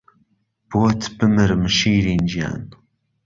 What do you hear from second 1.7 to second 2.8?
شیرین گیان